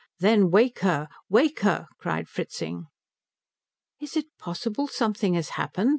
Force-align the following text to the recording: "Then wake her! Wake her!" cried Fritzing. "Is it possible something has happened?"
"Then 0.17 0.49
wake 0.49 0.79
her! 0.79 1.07
Wake 1.29 1.59
her!" 1.59 1.85
cried 1.99 2.27
Fritzing. 2.27 2.87
"Is 3.99 4.17
it 4.17 4.35
possible 4.39 4.87
something 4.87 5.35
has 5.35 5.49
happened?" 5.49 5.89